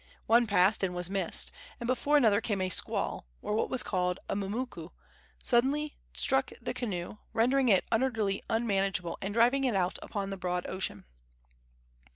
One 0.25 0.47
passed 0.47 0.81
and 0.83 0.95
was 0.95 1.11
missed, 1.11 1.51
and 1.79 1.85
before 1.85 2.17
another 2.17 2.41
came 2.41 2.59
a 2.59 2.69
squall, 2.69 3.27
or 3.39 3.53
what 3.53 3.69
was 3.69 3.83
called 3.83 4.19
a 4.27 4.35
mumuku, 4.35 4.89
suddenly 5.43 5.95
struck 6.15 6.51
the 6.59 6.73
canoe, 6.73 7.17
rendering 7.33 7.69
it 7.69 7.85
utterly 7.91 8.41
unmanageable 8.49 9.19
and 9.21 9.31
driving 9.31 9.63
it 9.63 9.75
out 9.75 9.99
upon 10.01 10.31
the 10.31 10.37
broad 10.37 10.65
ocean. 10.65 11.05